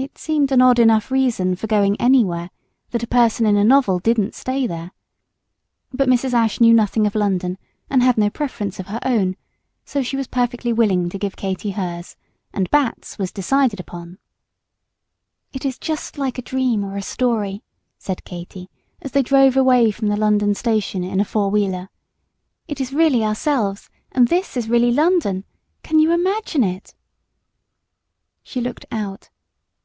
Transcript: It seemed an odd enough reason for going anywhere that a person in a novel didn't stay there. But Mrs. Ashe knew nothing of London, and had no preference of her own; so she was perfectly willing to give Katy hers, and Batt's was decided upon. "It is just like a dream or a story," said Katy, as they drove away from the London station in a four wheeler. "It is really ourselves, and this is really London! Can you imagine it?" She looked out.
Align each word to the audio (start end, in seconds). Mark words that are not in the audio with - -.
It 0.00 0.16
seemed 0.16 0.52
an 0.52 0.62
odd 0.62 0.78
enough 0.78 1.10
reason 1.10 1.56
for 1.56 1.66
going 1.66 2.00
anywhere 2.00 2.50
that 2.90 3.02
a 3.02 3.06
person 3.08 3.44
in 3.46 3.56
a 3.56 3.64
novel 3.64 3.98
didn't 3.98 4.32
stay 4.36 4.64
there. 4.64 4.92
But 5.92 6.08
Mrs. 6.08 6.32
Ashe 6.34 6.60
knew 6.60 6.72
nothing 6.72 7.04
of 7.04 7.16
London, 7.16 7.58
and 7.90 8.00
had 8.00 8.16
no 8.16 8.30
preference 8.30 8.78
of 8.78 8.86
her 8.86 9.00
own; 9.04 9.36
so 9.84 10.00
she 10.00 10.16
was 10.16 10.28
perfectly 10.28 10.72
willing 10.72 11.08
to 11.08 11.18
give 11.18 11.34
Katy 11.34 11.72
hers, 11.72 12.16
and 12.52 12.70
Batt's 12.70 13.18
was 13.18 13.32
decided 13.32 13.80
upon. 13.80 14.18
"It 15.52 15.64
is 15.64 15.78
just 15.80 16.16
like 16.16 16.38
a 16.38 16.42
dream 16.42 16.84
or 16.84 16.96
a 16.96 17.02
story," 17.02 17.64
said 17.98 18.24
Katy, 18.24 18.70
as 19.02 19.10
they 19.10 19.22
drove 19.22 19.56
away 19.56 19.90
from 19.90 20.06
the 20.08 20.16
London 20.16 20.54
station 20.54 21.02
in 21.02 21.18
a 21.18 21.24
four 21.24 21.50
wheeler. 21.50 21.88
"It 22.68 22.80
is 22.80 22.92
really 22.92 23.24
ourselves, 23.24 23.90
and 24.12 24.28
this 24.28 24.56
is 24.56 24.68
really 24.68 24.92
London! 24.92 25.44
Can 25.82 25.98
you 25.98 26.12
imagine 26.12 26.62
it?" 26.62 26.94
She 28.44 28.60
looked 28.60 28.86
out. 28.92 29.30